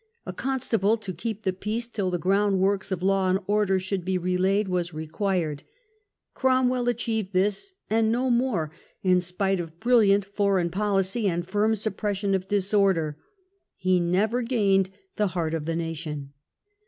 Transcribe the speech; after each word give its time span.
A 0.25 0.33
constable 0.33 0.97
to 0.97 1.13
keep 1.13 1.43
the 1.43 1.53
peace 1.53 1.87
till 1.87 2.09
the 2.09 2.17
ground 2.17 2.57
works 2.59 2.91
of 2.91 3.03
law 3.03 3.29
and 3.29 3.37
order 3.45 3.79
should 3.79 4.03
be 4.03 4.17
relaid 4.17 4.67
was 4.67 4.95
required. 4.95 5.61
Cromwell 6.33 6.89
achieved 6.89 7.33
this 7.33 7.71
and 7.87 8.11
no 8.11 8.31
more, 8.31 8.71
in 9.03 9.21
spite 9.21 9.59
of 9.59 9.79
brilliant 9.79 10.25
foreign 10.25 10.71
policy 10.71 11.27
and 11.27 11.47
firm 11.47 11.75
suppression 11.75 12.33
of 12.33 12.47
disorder. 12.47 13.15
He 13.75 13.99
never 13.99 14.41
gained 14.41 14.89
the 15.17 15.27
heart 15.37 15.53
of 15.53 15.65
the 15.65 15.75
nation. 15.75 16.33